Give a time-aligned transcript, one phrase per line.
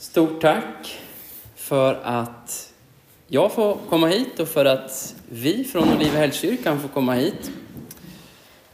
[0.00, 1.00] Stort tack
[1.56, 2.72] för att
[3.26, 7.50] jag får komma hit och för att vi från Olivehällskyrkan får komma hit.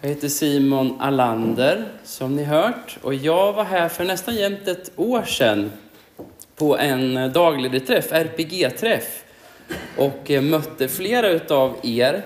[0.00, 4.90] Jag heter Simon Allander, som ni hört, och jag var här för nästan jämnt ett
[4.96, 5.72] år sedan
[6.56, 9.24] på en daglig träff, RPG-träff,
[9.96, 12.22] och eh, mötte flera utav er.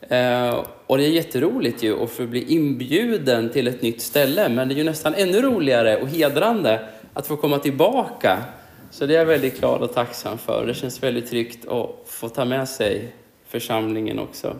[0.00, 4.68] Eh, och det är jätteroligt ju att få bli inbjuden till ett nytt ställe, men
[4.68, 8.44] det är ju nästan ännu roligare och hedrande att få komma tillbaka.
[8.90, 10.66] Så det är jag väldigt glad och tacksam för.
[10.66, 13.14] Det känns väldigt tryggt att få ta med sig
[13.46, 14.56] församlingen också.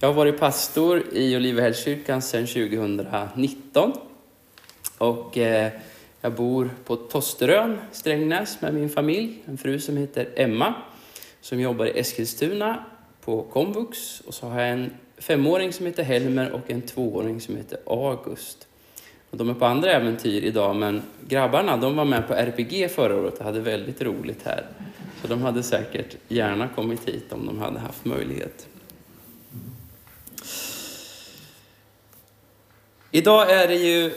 [0.00, 3.92] Jag har varit pastor i Olivehällskyrkan sedan 2019.
[4.98, 5.72] Och eh,
[6.20, 9.42] jag bor på Tosterön, Strängnäs, med min familj.
[9.44, 10.74] En fru som heter Emma,
[11.40, 12.84] som jobbar i Eskilstuna
[13.24, 14.20] på komvux.
[14.20, 18.68] Och så har jag en femåring som heter Helmer och en tvååring som heter August.
[19.32, 23.16] Och de är på andra äventyr idag, men grabbarna de var med på RPG förra
[23.16, 24.66] året och hade väldigt roligt här.
[25.20, 28.68] Så de hade säkert gärna kommit hit om de hade haft möjlighet.
[33.10, 34.12] Idag är det ju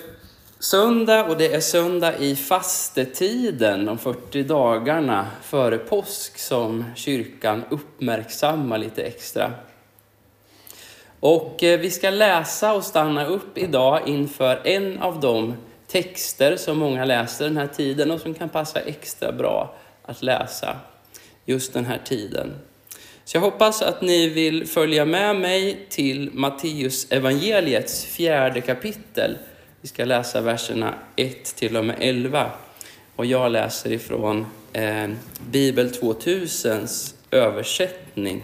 [0.59, 8.77] söndag och det är söndag i fastetiden, de 40 dagarna före påsk som kyrkan uppmärksammar
[8.77, 9.51] lite extra.
[11.25, 15.53] Och eh, vi ska läsa och stanna upp idag inför en av de
[15.87, 20.79] texter som många läser den här tiden och som kan passa extra bra att läsa
[21.45, 22.53] just den här tiden.
[23.23, 29.37] Så jag hoppas att ni vill följa med mig till Matteus evangeliets fjärde kapitel.
[29.81, 32.51] Vi ska läsa verserna 1 till och med 11.
[33.15, 35.09] Och jag läser ifrån eh,
[35.51, 38.41] Bibel 2000s översättning.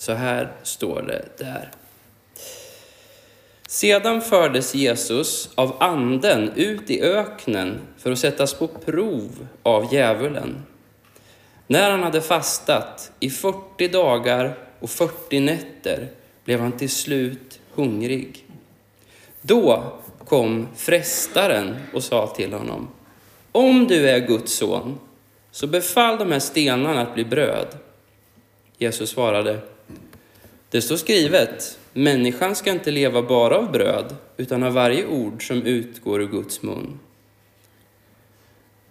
[0.00, 1.70] Så här står det där.
[3.68, 10.62] Sedan fördes Jesus av anden ut i öknen för att sättas på prov av djävulen.
[11.66, 16.08] När han hade fastat i 40 dagar och 40 nätter
[16.44, 18.46] blev han till slut hungrig.
[19.42, 19.92] Då
[20.26, 22.88] kom frestaren och sa till honom,
[23.52, 24.98] om du är Guds son,
[25.50, 27.66] så befall de här stenarna att bli bröd.
[28.78, 29.60] Jesus svarade,
[30.70, 35.62] det står skrivet, människan ska inte leva bara av bröd, utan av varje ord som
[35.62, 36.98] utgår ur Guds mun.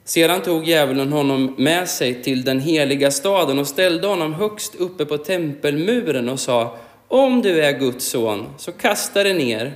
[0.04, 5.06] Sedan tog djävulen honom med sig till den heliga staden och ställde honom högst uppe
[5.06, 9.74] på tempelmuren och sa, om du är Guds son, så kasta dig ner.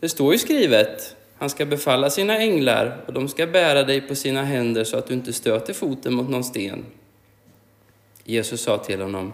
[0.00, 4.14] Det står ju skrivet, han ska befalla sina änglar och de ska bära dig på
[4.14, 6.84] sina händer så att du inte stöter foten mot någon sten.
[8.24, 9.32] Jesus sa till honom,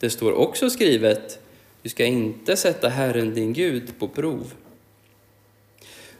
[0.00, 1.38] det står också skrivet,
[1.82, 4.52] du ska inte sätta Herren din Gud på prov.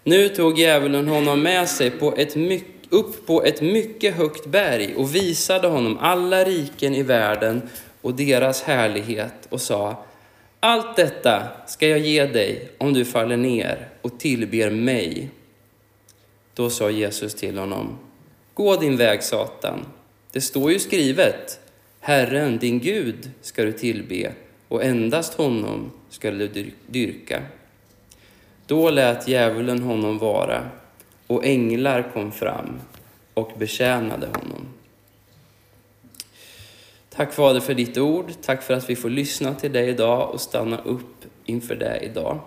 [0.05, 4.95] Nu tog djävulen honom med sig på ett mycket, upp på ett mycket högt berg
[4.97, 7.63] och visade honom alla riken i världen
[8.01, 10.05] och deras härlighet och sa,
[10.61, 15.31] allt detta ska jag ge dig om du faller ner och tillber mig.
[16.55, 17.99] Då sa Jesus till honom,
[18.55, 19.87] gå din väg Satan.
[20.33, 21.61] Det står ju skrivet,
[22.03, 24.33] Herren, din Gud, ska du tillbe
[24.69, 27.43] och endast honom ska du dyrka.
[28.67, 30.71] Då lät djävulen honom vara
[31.27, 32.81] och änglar kom fram
[33.35, 34.67] och betjänade honom.
[37.11, 38.33] Tack Fader för ditt ord.
[38.43, 42.41] Tack för att vi får lyssna till dig idag och stanna upp inför det idag.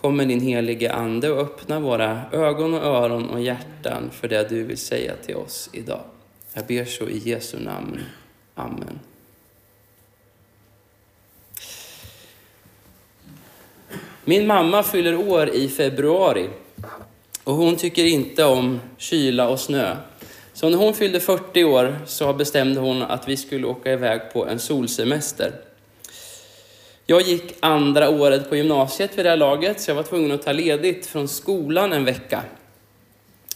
[0.00, 4.48] Kom med din helige Ande och öppna våra ögon och öron och hjärtan för det
[4.48, 6.04] du vill säga till oss idag.
[6.52, 8.00] Jag ber så i Jesu namn.
[8.58, 9.00] Amen.
[14.24, 16.48] Min mamma fyller år i februari
[17.44, 19.96] och hon tycker inte om kyla och snö.
[20.52, 24.46] Så när hon fyllde 40 år så bestämde hon att vi skulle åka iväg på
[24.46, 25.52] en solsemester.
[27.06, 30.42] Jag gick andra året på gymnasiet vid det här laget så jag var tvungen att
[30.42, 32.42] ta ledigt från skolan en vecka.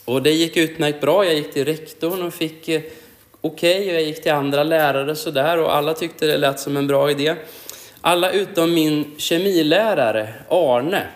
[0.04, 1.24] Och det gick utmärkt bra.
[1.24, 2.82] Jag gick till rektorn och fick eh,
[3.40, 6.76] okej okay, och jag gick till andra lärare sådär och alla tyckte det lät som
[6.76, 7.34] en bra idé.
[8.00, 11.06] Alla utom min kemilärare Arne.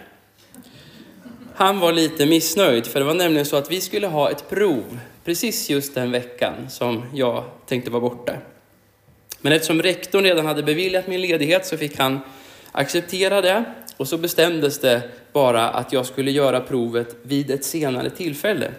[1.54, 4.98] Han var lite missnöjd för det var nämligen så att vi skulle ha ett prov
[5.24, 8.32] precis just den veckan som jag tänkte vara borta.
[9.40, 12.20] Men eftersom rektorn redan hade beviljat min ledighet så fick han
[12.72, 13.64] acceptera det
[13.96, 18.70] och så bestämdes det bara att jag skulle göra provet vid ett senare tillfälle.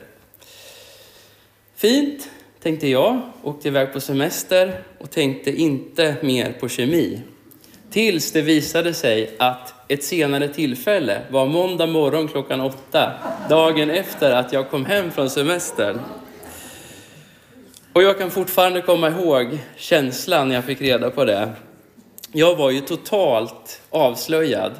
[1.75, 2.29] Fint,
[2.65, 7.21] tänkte jag, åkte iväg på semester och tänkte inte mer på kemi.
[7.89, 13.11] Tills det visade sig att ett senare tillfälle var måndag morgon klockan åtta,
[13.49, 15.99] dagen efter att jag kom hem från semestern.
[17.93, 21.49] Och jag kan fortfarande komma ihåg känslan när jag fick reda på det.
[22.31, 24.71] Jag var ju totalt avslöjad.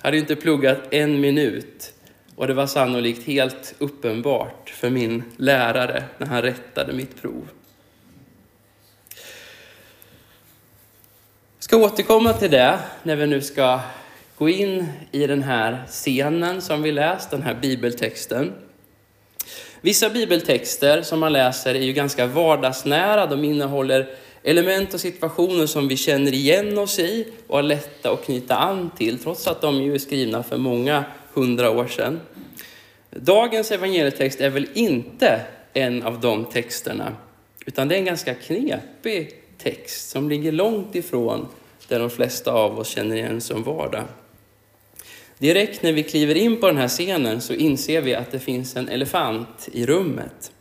[0.00, 1.89] Hade inte pluggat en minut.
[2.40, 7.48] Och det var sannolikt helt uppenbart för min lärare när han rättade mitt prov.
[11.56, 13.80] Jag ska återkomma till det när vi nu ska
[14.38, 18.52] gå in i den här scenen som vi läst, den här bibeltexten.
[19.80, 23.26] Vissa bibeltexter som man läser är ju ganska vardagsnära.
[23.26, 24.08] De innehåller
[24.42, 28.90] element och situationer som vi känner igen oss i och är lätta att knyta an
[28.96, 32.20] till, trots att de ju är skrivna för många hundra år sedan.
[33.10, 35.40] Dagens evangelietext är väl inte
[35.72, 37.16] en av de texterna,
[37.66, 41.48] utan det är en ganska knepig text som ligger långt ifrån
[41.88, 44.04] det de flesta av oss känner igen som vardag.
[45.38, 48.76] Direkt när vi kliver in på den här scenen så inser vi att det finns
[48.76, 50.52] en elefant i rummet.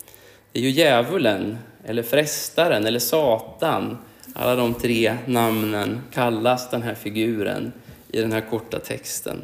[0.51, 3.97] Det är ju djävulen, eller frestaren, eller Satan.
[4.33, 7.71] Alla de tre namnen kallas den här figuren
[8.11, 9.41] i den här korta texten.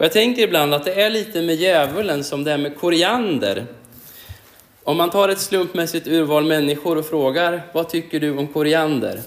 [0.00, 3.66] Och jag tänker ibland att det är lite med djävulen som det är med koriander.
[4.82, 9.20] Om man tar ett slumpmässigt urval människor och frågar vad tycker du om koriander?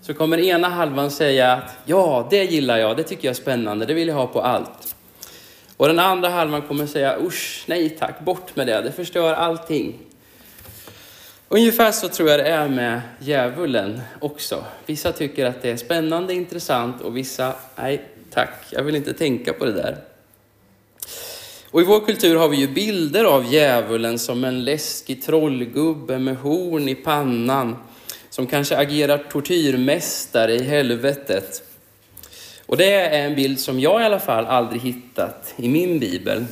[0.00, 3.86] Så kommer ena halvan säga att ja, det gillar jag, det tycker jag är spännande,
[3.86, 4.96] det vill jag ha på allt.
[5.76, 9.98] Och den andra halvan kommer säga usch, nej tack, bort med det, det förstör allting.
[11.48, 14.64] Ungefär så tror jag det är med djävulen också.
[14.86, 19.52] Vissa tycker att det är spännande, intressant och vissa, nej tack, jag vill inte tänka
[19.52, 20.13] på det där.
[21.74, 26.36] Och i vår kultur har vi ju bilder av djävulen som en läskig trollgubbe med
[26.36, 27.76] horn i pannan
[28.30, 31.62] som kanske agerar tortyrmästare i helvetet.
[32.66, 36.44] Och det är en bild som jag i alla fall aldrig hittat i min bibel.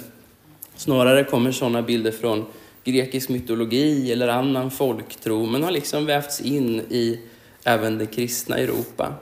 [0.77, 2.47] Snarare kommer sådana bilder från
[2.85, 7.21] grekisk mytologi eller annan folktro, men har liksom vävts in i
[7.65, 9.15] även det kristna Europa.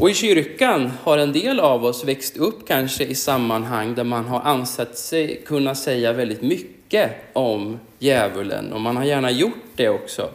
[0.00, 4.24] Och i kyrkan har en del av oss växt upp kanske i sammanhang där man
[4.24, 9.88] har ansett sig kunna säga väldigt mycket om djävulen och man har gärna gjort det
[9.88, 10.30] också.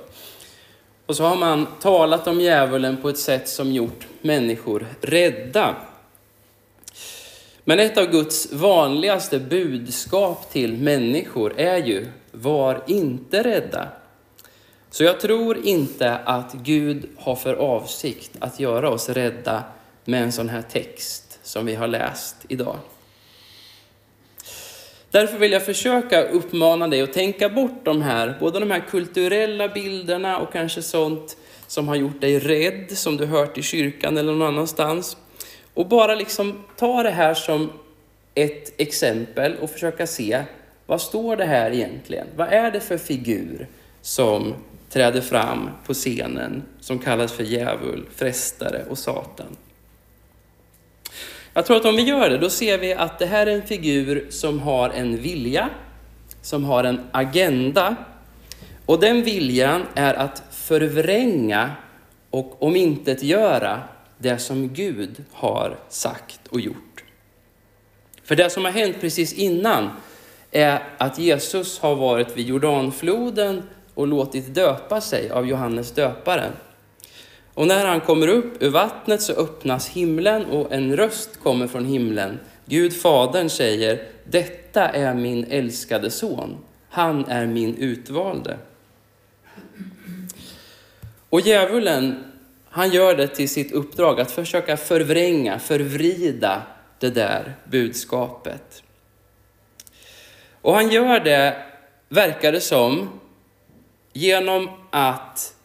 [1.06, 5.76] Och så har man talat om djävulen på ett sätt som gjort människor rädda.
[7.64, 13.88] Men ett av Guds vanligaste budskap till människor är ju, var inte rädda.
[14.92, 19.64] Så jag tror inte att Gud har för avsikt att göra oss rädda
[20.06, 22.78] med en sån här text som vi har läst idag.
[25.12, 29.68] Därför vill jag försöka uppmana dig att tänka bort de här, både de här kulturella
[29.68, 31.38] bilderna och kanske sånt
[31.68, 35.18] som har gjort dig rädd, som du hört i kyrkan eller någon annanstans.
[35.74, 37.72] Och bara liksom ta det här som
[38.36, 40.44] ett exempel och försöka se,
[40.86, 42.28] vad står det här egentligen?
[42.36, 43.68] Vad är det för figur
[44.02, 44.54] som
[44.94, 49.58] träder fram på scenen som kallas för djävul, frestare och Satan?
[51.54, 53.68] Jag tror att om vi gör det, då ser vi att det här är en
[53.68, 55.70] figur som har en vilja,
[56.42, 57.96] som har en agenda.
[58.86, 61.72] Och den viljan är att förvränga
[62.30, 63.82] och omintetgöra
[64.18, 67.04] det som Gud har sagt och gjort.
[68.24, 69.90] För det som har hänt precis innan
[70.52, 73.64] är att Jesus har varit vid Jordanfloden
[74.02, 76.52] och låtit döpa sig av Johannes döparen.
[77.54, 81.86] Och när han kommer upp ur vattnet så öppnas himlen och en röst kommer från
[81.86, 82.40] himlen.
[82.66, 86.58] Gud Fadern säger, detta är min älskade son.
[86.90, 88.58] Han är min utvalde.
[91.30, 92.24] Och djävulen,
[92.70, 96.62] han gör det till sitt uppdrag att försöka förvränga, förvrida
[97.00, 98.84] det där budskapet.
[100.62, 101.66] Och han gör det,
[102.10, 103.10] verkar det som,
[104.14, 105.56] genom att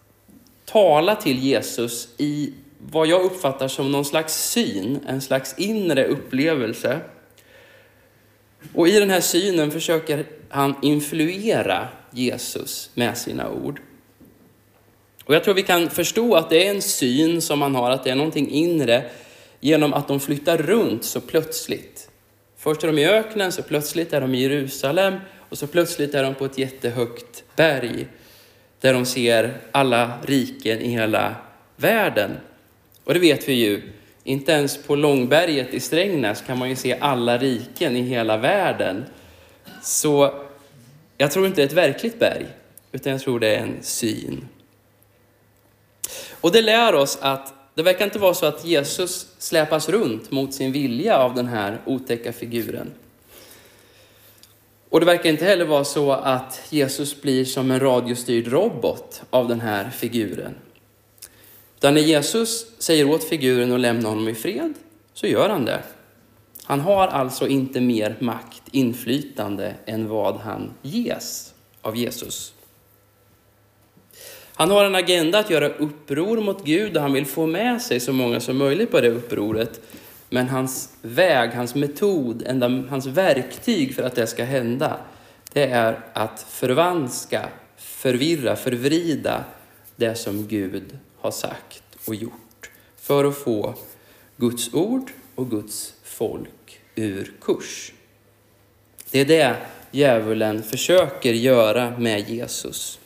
[0.64, 7.00] tala till Jesus i vad jag uppfattar som någon slags syn, en slags inre upplevelse.
[8.74, 13.80] Och i den här synen försöker han influera Jesus med sina ord.
[15.24, 18.04] Och jag tror vi kan förstå att det är en syn som man har, att
[18.04, 19.04] det är någonting inre,
[19.60, 22.10] genom att de flyttar runt så plötsligt.
[22.56, 25.14] Först är de i öknen, så plötsligt är de i Jerusalem
[25.48, 28.06] och så plötsligt är de på ett jättehögt berg
[28.80, 31.34] där de ser alla riken i hela
[31.76, 32.30] världen.
[33.04, 33.82] Och det vet vi ju,
[34.24, 39.04] inte ens på Långberget i Strängnäs kan man ju se alla riken i hela världen.
[39.82, 40.34] Så
[41.18, 42.46] jag tror inte det är ett verkligt berg,
[42.92, 44.48] utan jag tror det är en syn.
[46.40, 50.54] Och det lär oss att det verkar inte vara så att Jesus släpas runt mot
[50.54, 52.92] sin vilja av den här otäcka figuren.
[54.90, 59.48] Och det verkar inte heller vara så att Jesus blir som en radiostyrd robot av
[59.48, 60.54] den här figuren.
[61.76, 64.74] Utan när Jesus säger åt figuren att lämna honom i fred,
[65.14, 65.82] så gör han det.
[66.64, 72.52] Han har alltså inte mer makt, inflytande, än vad han ges av Jesus.
[74.54, 78.00] Han har en agenda att göra uppror mot Gud och han vill få med sig
[78.00, 79.80] så många som möjligt på det upproret.
[80.36, 85.00] Men hans väg, hans metod, enda, hans verktyg för att det ska hända,
[85.52, 89.44] det är att förvanska, förvirra, förvrida
[89.96, 92.70] det som Gud har sagt och gjort.
[92.96, 93.74] För att få
[94.36, 97.92] Guds ord och Guds folk ur kurs.
[99.10, 99.56] Det är det
[99.90, 102.98] djävulen försöker göra med Jesus.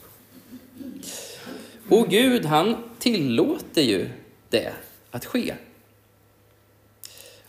[1.88, 4.08] Och Gud, han tillåter ju
[4.48, 4.72] det
[5.10, 5.54] att ske.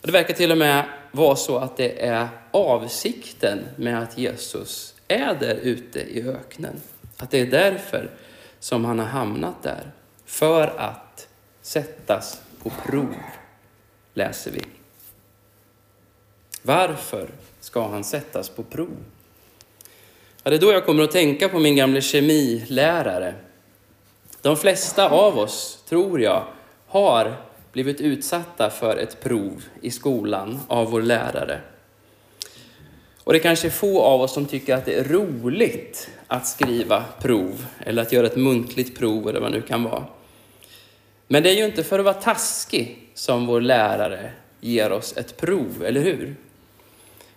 [0.01, 4.95] Och det verkar till och med vara så att det är avsikten med att Jesus
[5.07, 6.81] är där ute i öknen.
[7.17, 8.09] Att det är därför
[8.59, 9.91] som han har hamnat där.
[10.25, 11.27] För att
[11.61, 13.15] sättas på prov,
[14.13, 14.61] läser vi.
[16.61, 17.29] Varför
[17.59, 18.97] ska han sättas på prov?
[20.43, 23.35] Ja, det är då jag kommer att tänka på min gamla kemilärare.
[24.41, 26.45] De flesta av oss, tror jag,
[26.87, 27.35] har
[27.71, 31.61] blivit utsatta för ett prov i skolan av vår lärare.
[33.23, 37.03] Och det är kanske få av oss som tycker att det är roligt att skriva
[37.21, 40.05] prov eller att göra ett muntligt prov eller vad det nu kan vara.
[41.27, 45.37] Men det är ju inte för att vara taskig som vår lärare ger oss ett
[45.37, 46.35] prov, eller hur?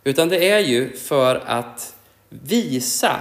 [0.05, 1.97] Utan det är ju för att
[2.29, 3.21] visa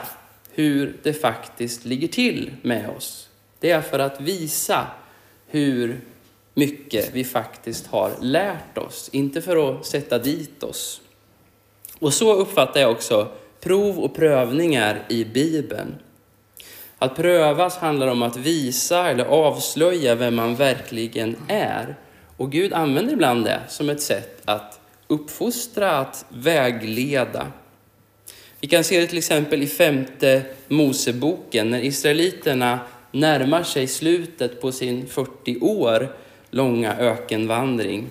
[0.52, 3.30] hur det faktiskt ligger till med oss.
[3.60, 4.88] Det är för att visa
[5.48, 6.02] hur
[6.54, 11.02] mycket vi faktiskt har lärt oss, inte för att sätta dit oss.
[12.00, 13.28] Och så uppfattar jag också
[13.62, 15.96] prov och prövningar i Bibeln.
[16.98, 21.96] Att prövas handlar om att visa eller avslöja vem man verkligen är.
[22.38, 27.48] Och Gud använder ibland det som ett sätt att uppfostra, att vägleda.
[28.60, 32.80] Vi kan se det till exempel i femte Moseboken när israeliterna
[33.12, 36.16] närmar sig slutet på sin 40 år
[36.54, 38.10] långa ökenvandring.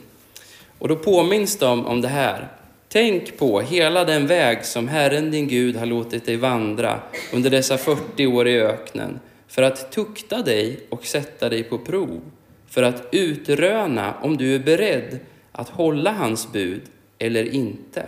[0.78, 2.48] Och då påminns de om det här.
[2.88, 7.00] Tänk på hela den väg som Herren din Gud har låtit dig vandra
[7.32, 12.20] under dessa 40 år i öknen för att tukta dig och sätta dig på prov,
[12.68, 15.18] för att utröna om du är beredd
[15.52, 16.82] att hålla hans bud
[17.18, 18.06] eller inte.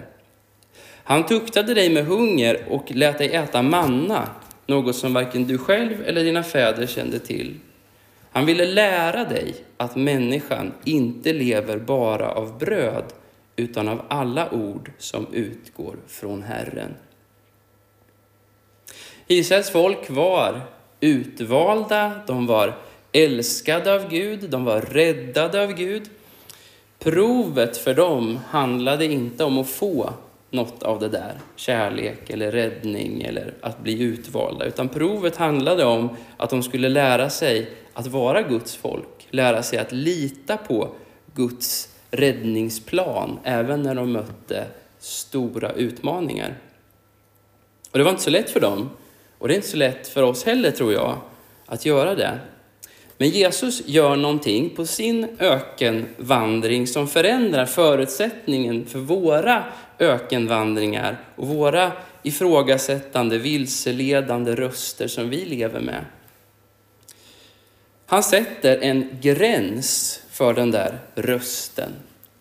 [1.05, 4.29] Han tuktade dig med hunger och lät dig äta manna,
[4.67, 7.55] något som varken du själv eller dina fäder kände till.
[8.35, 13.05] Han ville lära dig att människan inte lever bara av bröd,
[13.57, 16.95] utan av alla ord som utgår från Herren.
[19.26, 20.61] Israels folk var
[21.00, 22.75] utvalda, de var
[23.12, 26.11] älskade av Gud, de var räddade av Gud.
[26.99, 30.12] Provet för dem handlade inte om att få
[30.54, 36.16] något av det där, kärlek eller räddning eller att bli utvalda, utan provet handlade om
[36.37, 40.88] att de skulle lära sig att vara Guds folk, lära sig att lita på
[41.34, 44.64] Guds räddningsplan, även när de mötte
[44.99, 46.54] stora utmaningar.
[47.90, 48.90] Och det var inte så lätt för dem,
[49.38, 51.16] och det är inte så lätt för oss heller tror jag,
[51.66, 52.38] att göra det.
[53.18, 59.64] Men Jesus gör någonting på sin ökenvandring som förändrar förutsättningen för våra
[59.99, 66.05] ökenvandringar och våra ifrågasättande, vilseledande röster som vi lever med.
[68.07, 71.93] Han sätter en gräns för den där rösten.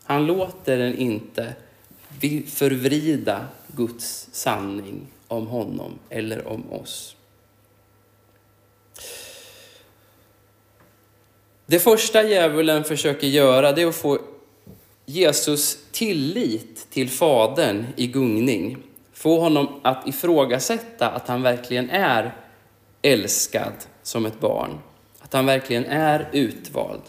[0.03, 1.53] Han låter den inte
[2.47, 7.15] förvrida Guds sanning om honom eller om oss.
[11.65, 14.19] Det första djävulen försöker göra det är att få
[15.05, 18.77] Jesus tillit till Fadern i gungning.
[19.13, 22.35] Få honom att ifrågasätta att han verkligen är
[23.01, 24.79] älskad som ett barn.
[25.19, 27.01] Att han verkligen är utvald.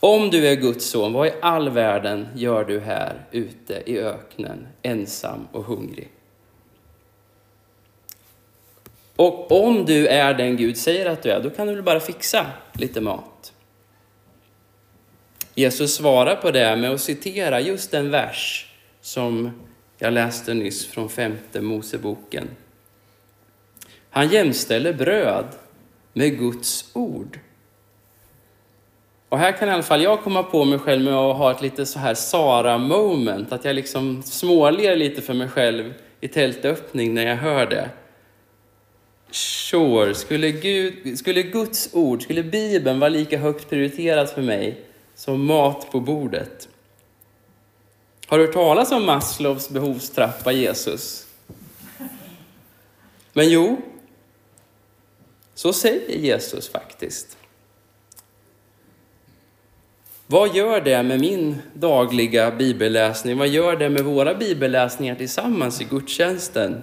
[0.00, 4.66] Om du är Guds son, vad i all världen gör du här ute i öknen,
[4.82, 6.08] ensam och hungrig?
[9.16, 12.00] Och om du är den Gud säger att du är, då kan du väl bara
[12.00, 13.52] fixa lite mat.
[15.54, 19.50] Jesus svarar på det med att citera just den vers som
[19.98, 22.48] jag läste nyss från femte Moseboken.
[24.10, 25.46] Han jämställer bröd
[26.12, 27.38] med Guds ord
[29.28, 31.62] Och här kan i alla fall jag komma på mig själv med att ha ett
[31.62, 37.26] lite så här Sara-moment, att jag liksom småler lite för mig själv i tältöppning när
[37.26, 37.90] jag hör det.
[39.30, 45.44] Sure, skulle, Gud, skulle Guds ord, skulle Bibeln vara lika högt prioriterat för mig som
[45.44, 46.68] mat på bordet?
[48.26, 51.26] Har du hört talas om Maslows behovstrappa, Jesus?
[53.32, 53.80] Men jo,
[55.54, 57.36] så säger Jesus faktiskt.
[60.26, 63.38] Vad gör det med min dagliga bibelläsning?
[63.38, 66.82] Vad gör det med våra bibelläsningar tillsammans i gudstjänsten?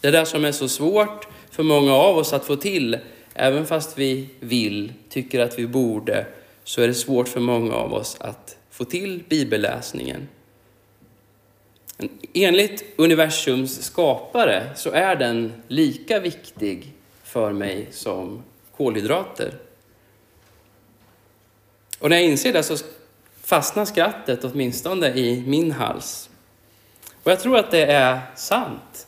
[0.00, 2.98] Det där som är så svårt för många av oss att få till,
[3.34, 6.26] även fast vi vill, tycker att vi borde,
[6.66, 10.28] så är det svårt för många av oss att få till bibelläsningen.
[12.32, 16.92] Enligt universums skapare så är den lika viktig
[17.22, 18.42] för mig som
[18.76, 19.54] kolhydrater.
[21.98, 22.76] Och när jag inser det så
[23.42, 26.30] fastnar skrattet åtminstone i min hals.
[27.22, 29.06] Och jag tror att det är sant.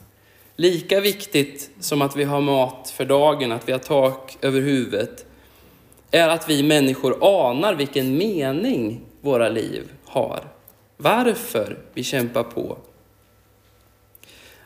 [0.57, 5.25] Lika viktigt som att vi har mat för dagen, att vi har tak över huvudet,
[6.11, 10.45] är att vi människor anar vilken mening våra liv har.
[10.97, 12.79] Varför vi kämpar på.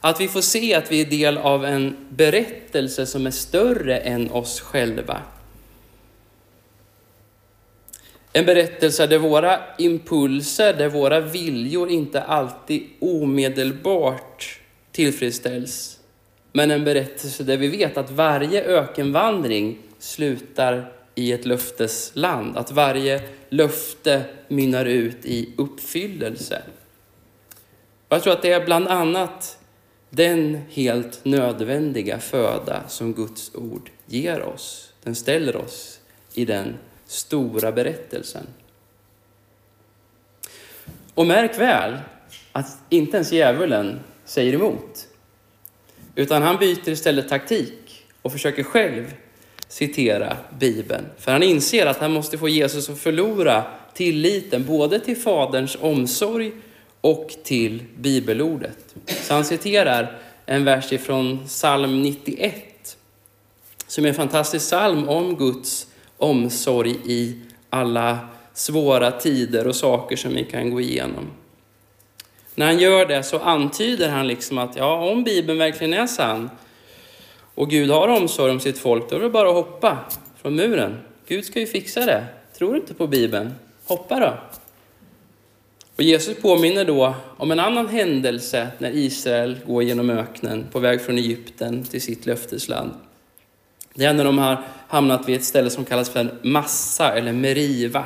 [0.01, 4.31] Att vi får se att vi är del av en berättelse som är större än
[4.31, 5.23] oss själva.
[8.33, 14.61] En berättelse där våra impulser, där våra viljor inte alltid omedelbart
[14.93, 15.99] tillfredsställs.
[16.53, 22.57] Men en berättelse där vi vet att varje ökenvandring slutar i ett löftesland.
[22.57, 26.63] Att varje löfte mynnar ut i uppfyllelse.
[28.09, 29.59] Jag tror att det är bland annat
[30.11, 34.93] den helt nödvändiga föda som Guds ord ger oss.
[35.03, 36.01] Den ställer oss
[36.35, 36.77] i den
[37.07, 38.47] stora berättelsen.
[41.15, 41.99] Och märk väl
[42.53, 45.09] att inte ens djävulen säger emot.
[46.15, 49.15] Utan han byter istället taktik och försöker själv
[49.73, 51.07] citera Bibeln.
[51.19, 56.53] För han inser att han måste få Jesus att förlora tilliten både till Faderns omsorg
[57.01, 58.95] och till bibelordet.
[59.07, 62.97] Så han citerar en vers ifrån psalm 91
[63.87, 67.37] som är en fantastisk psalm om Guds omsorg i
[67.71, 68.19] alla
[68.55, 71.31] svåra tider och saker som vi kan gå igenom.
[72.55, 76.51] När han gör det så antyder han liksom att ja, om Bibeln verkligen är sann
[77.55, 79.99] och Gud har omsorg om sitt folk, då är det bara att hoppa
[80.43, 80.99] från muren.
[81.27, 82.25] Gud ska ju fixa det.
[82.59, 83.55] Tror du inte på Bibeln?
[83.85, 84.35] Hoppa då.
[85.97, 91.01] Och Jesus påminner då om en annan händelse när Israel går genom öknen på väg
[91.01, 92.91] från Egypten till sitt löftesland.
[93.95, 98.05] Det är när de har hamnat vid ett ställe som kallas för Massa eller Meriva.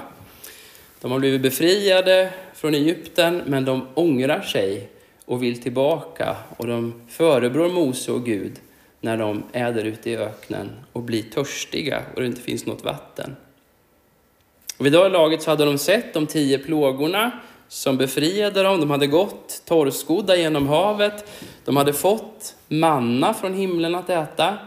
[1.01, 4.89] De har blivit befriade från Egypten, men de ångrar sig
[5.25, 6.37] och vill tillbaka.
[6.57, 8.53] Och de förebrår Mose och Gud
[9.07, 12.85] när de är där ute i öknen och blir törstiga och det inte finns något
[12.85, 13.37] vatten.
[14.79, 17.31] Och vid det laget så hade de sett de tio plågorna
[17.69, 18.81] som befriade dem.
[18.81, 21.31] De hade gått torrskodda genom havet.
[21.65, 24.59] De hade fått manna från himlen att äta.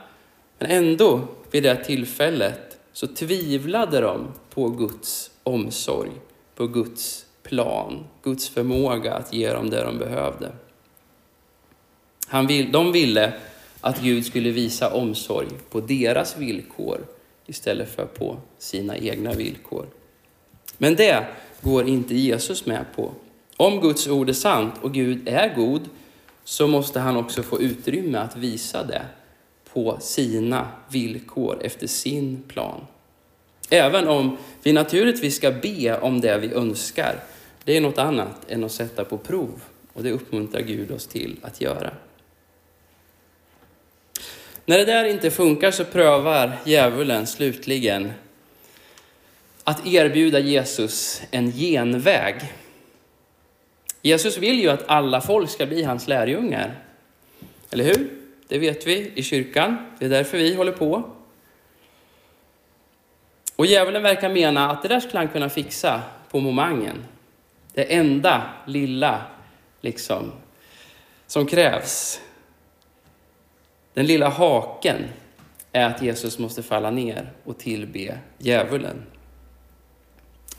[0.57, 1.21] Men ändå,
[1.51, 6.11] vid det tillfället, så tvivlade de på Guds omsorg,
[6.55, 10.51] på Guds plan, Guds förmåga att ge dem det de behövde.
[12.27, 13.33] Han vill, de ville
[13.81, 17.05] att Gud skulle visa omsorg på deras villkor
[17.47, 19.85] istället för på sina egna villkor.
[20.77, 21.27] Men det
[21.61, 23.11] går inte Jesus med på.
[23.57, 25.81] Om Guds ord är sant och Gud är god
[26.43, 29.05] så måste han också få utrymme att visa det
[29.73, 32.81] på sina villkor efter sin plan.
[33.69, 37.23] Även om vi naturligtvis ska be om det vi önskar.
[37.63, 39.61] Det är något annat än att sätta på prov
[39.93, 41.91] och det uppmuntrar Gud oss till att göra.
[44.69, 48.13] När det där inte funkar så prövar djävulen slutligen
[49.63, 52.35] att erbjuda Jesus en genväg.
[54.01, 56.75] Jesus vill ju att alla folk ska bli hans lärjungar.
[57.69, 58.09] Eller hur?
[58.47, 59.77] Det vet vi i kyrkan.
[59.99, 61.11] Det är därför vi håller på.
[63.55, 66.01] Och djävulen verkar mena att det där skulle han kunna fixa
[66.31, 67.05] på momangen.
[67.73, 69.21] Det enda lilla
[69.81, 70.31] liksom,
[71.27, 72.21] som krävs.
[73.99, 75.05] Den lilla haken
[75.71, 79.03] är att Jesus måste falla ner och tillbe djävulen.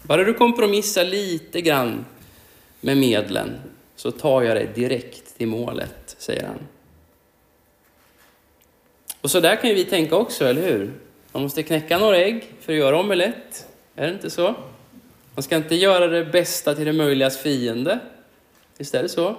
[0.03, 2.05] Bara du kompromissar lite grann
[2.81, 3.61] med medlen
[3.97, 6.59] så tar jag dig direkt till målet, säger han.
[9.21, 10.93] Och så där kan ju vi tänka också, eller hur?
[11.33, 13.69] Man måste knäcka några ägg för att göra omelett.
[13.97, 14.55] Är det inte så?
[15.35, 17.99] Man ska inte göra det bästa till det möjligas fiende.
[18.79, 19.37] Visst är det så?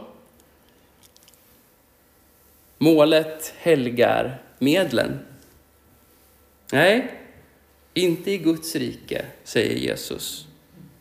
[2.83, 5.19] Målet helgar medlen.
[6.71, 7.11] Nej,
[7.93, 10.47] inte i Guds rike, säger Jesus.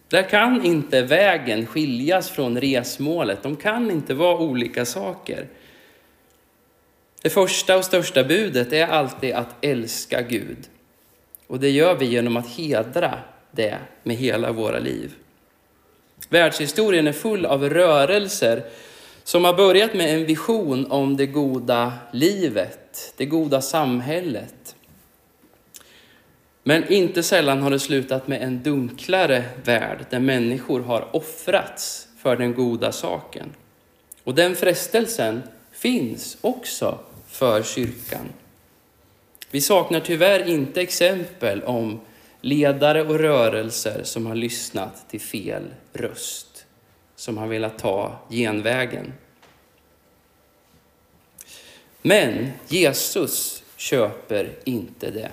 [0.09, 3.43] Där kan inte vägen skiljas från resmålet.
[3.43, 5.47] De kan inte vara olika saker.
[7.23, 10.69] Det första och största budet är alltid att älska Gud.
[11.47, 13.19] Och det gör vi genom att hedra
[13.51, 15.15] det med hela våra liv.
[16.29, 18.63] Världshistorien är full av rörelser
[19.25, 24.77] som har börjat med en vision om det goda livet, det goda samhället.
[26.63, 32.37] Men inte sällan har det slutat med en dunklare värld där människor har offrats för
[32.37, 33.55] den goda saken.
[34.25, 38.29] Och den frestelsen finns också för kyrkan.
[39.51, 42.01] Vi saknar tyvärr inte exempel om
[42.41, 46.50] ledare och rörelser som har lyssnat till fel röst,
[47.21, 49.13] som har velat ta genvägen.
[52.03, 55.31] Men Jesus köper inte det.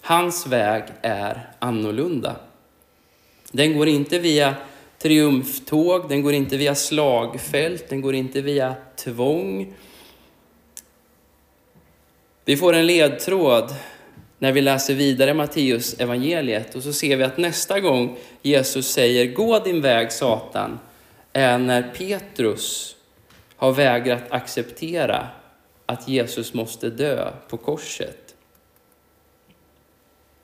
[0.00, 2.36] Hans väg är annorlunda.
[3.52, 4.54] Den går inte via
[4.98, 9.74] triumftåg, den går inte via slagfält, den går inte via tvång.
[12.44, 13.74] Vi får en ledtråd
[14.38, 19.26] när vi läser vidare Matteus evangeliet och så ser vi att nästa gång Jesus säger
[19.26, 20.78] gå din väg Satan
[21.32, 22.96] är när Petrus
[23.56, 25.28] har vägrat acceptera
[25.86, 28.34] att Jesus måste dö på korset.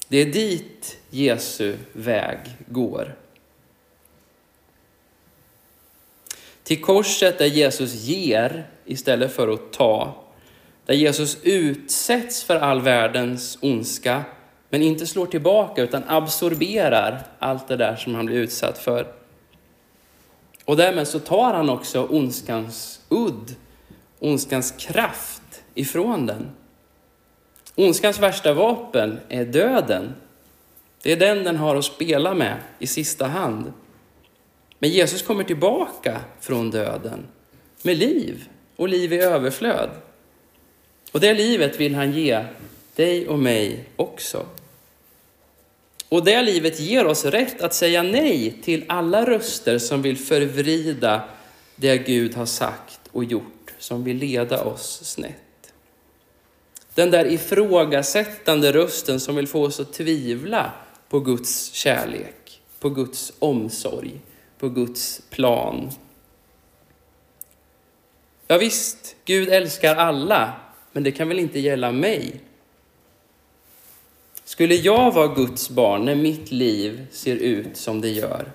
[0.09, 3.17] Det är dit Jesu väg går.
[6.63, 10.25] Till korset där Jesus ger istället för att ta
[10.89, 14.25] där Jesus utsätts för all världens ondska,
[14.71, 19.18] men inte slår tillbaka utan absorberar allt det där som han blir utsatt för.
[20.69, 23.55] Och därmed så tar han också ondskans udd,
[24.19, 26.51] ondskans kraft ifrån den.
[27.75, 30.15] Ondskans värsta vapen är döden.
[31.03, 33.73] Det är den den har att spela med i sista hand.
[34.79, 37.27] Men Jesus kommer tillbaka från döden
[37.83, 39.91] med liv och liv i överflöd.
[41.13, 42.45] Och det livet vill han ge
[42.97, 44.47] dig och mig också.
[46.09, 51.23] Och det livet ger oss rätt att säga nej till alla röster som vill förvrida
[51.77, 55.73] det Gud har sagt och gjort, som vill leda oss snett.
[56.95, 60.73] Den där ifrågasättande rösten som vill få oss att tvivla
[61.09, 64.21] på Guds kärlek, på Guds omsorg,
[64.59, 65.91] på Guds plan.
[68.47, 70.53] Ja, visst, Gud älskar alla,
[70.93, 72.41] men det kan väl inte gälla mig?
[74.59, 78.53] Skulle jag vara Guds barn när mitt liv ser ut som det gör?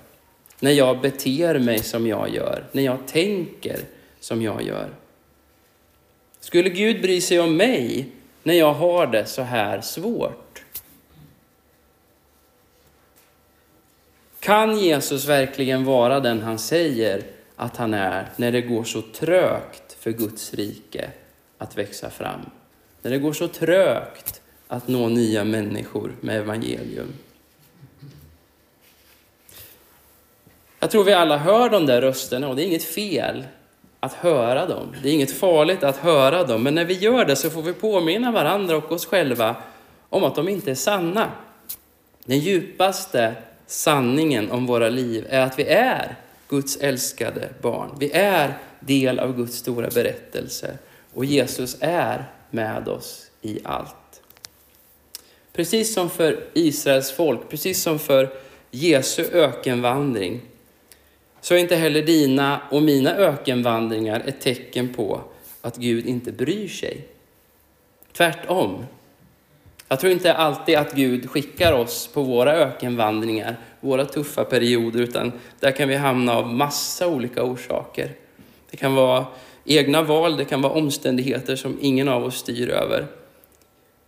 [0.60, 2.66] När jag beter mig som jag gör?
[2.72, 3.80] När jag tänker
[4.20, 4.90] som jag gör?
[6.40, 8.10] Skulle Gud bry sig om mig
[8.44, 10.64] när jag har det så här svårt?
[14.40, 17.24] Kan Jesus verkligen vara den han säger
[17.56, 21.10] att han är när det går så trögt för Guds rike
[21.58, 22.42] att växa fram.
[23.02, 24.43] När det går så trögt
[24.74, 27.14] att nå nya människor med evangelium.
[30.80, 33.44] Jag tror vi alla hör de där rösterna och det är inget fel
[34.00, 34.96] att höra dem.
[35.04, 37.74] Det är inget farligt att höra dem, men när vi gör det så får vi
[37.74, 39.56] påminna varandra och oss själva
[40.10, 41.32] om att de inte är sanna.
[42.26, 43.36] Den djupaste
[43.68, 46.16] sanningen om våra liv är att vi är
[46.50, 47.90] Guds älskade barn.
[48.00, 50.78] Vi är del av Guds stora berättelse
[51.14, 53.96] och Jesus är med oss i allt.
[55.54, 58.30] Precis som för Israels folk, precis som för
[58.72, 60.42] Jesu ökenvandring,
[61.42, 65.22] så är inte heller dina och mina ökenvandringar ett tecken på
[65.62, 67.08] att Gud inte bryr sig.
[68.14, 68.86] Tvärtom.
[69.88, 75.32] Jag tror inte alltid att Gud skickar oss på våra ökenvandringar, våra tuffa perioder, utan
[75.60, 78.12] där kan vi hamna av massa olika orsaker.
[78.72, 79.26] Det kan vara
[79.66, 83.08] egna val, det kan vara omständigheter som ingen av oss styr över.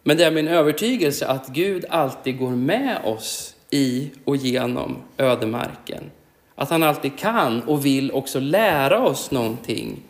[0.08, 6.12] Men det är min övertygelse att Gud alltid går med oss i och genom ödemarken.
[6.56, 10.02] Att han alltid kan och vill också lära oss någonting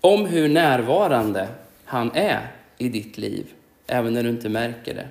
[0.00, 1.48] om hur närvarande
[1.84, 3.46] han är i ditt liv,
[3.86, 5.08] även när du inte märker det.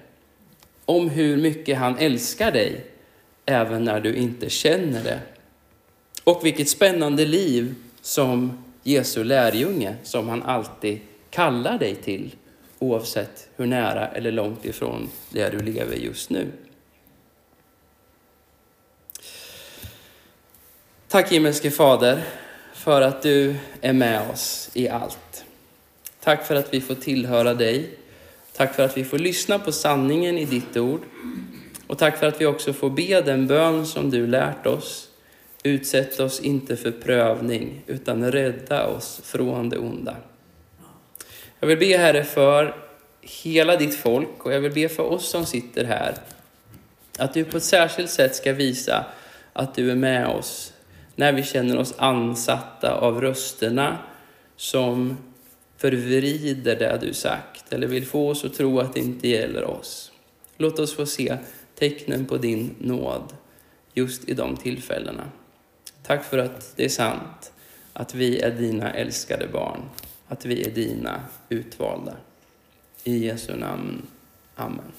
[0.86, 2.86] Om hur mycket han älskar dig,
[3.46, 5.20] även när du inte känner det.
[6.24, 11.00] Och vilket spännande liv som Jesu lärjunge som han alltid
[11.30, 12.36] kallar dig till
[12.80, 16.52] oavsett hur nära eller långt ifrån det du lever just nu.
[21.08, 22.24] Tack himmelske Fader
[22.74, 25.46] för att du är med oss i allt.
[26.20, 27.90] Tack för att vi får tillhöra dig.
[28.56, 31.02] Tack för att vi får lyssna på sanningen i ditt ord.
[31.88, 35.10] Och tack för att vi också får be den bön som du lärt oss.
[35.64, 40.16] Utsätt oss inte för prövning, utan rädda oss från det onda.
[41.60, 42.76] Jag vill be Herre för
[43.22, 46.16] hela ditt folk och jag vill be för oss som sitter här.
[47.18, 49.06] Att du på ett särskilt sätt ska visa
[49.54, 50.74] att du är med oss
[51.16, 53.98] när vi känner oss ansatta av rösterna
[54.56, 55.18] som
[55.78, 60.12] förvrider det du sagt eller vill få oss att tro att det inte gäller oss.
[60.58, 61.38] Låt oss få se
[61.76, 63.34] tecknen på din nåd
[63.94, 65.24] just i de tillfällena.
[66.04, 67.52] Tack för att det är sant
[67.94, 69.82] att vi är dina älskade barn,
[70.30, 72.18] att vi är dina utvalda.
[73.04, 74.02] I Jesu namn.
[74.56, 74.92] Amen.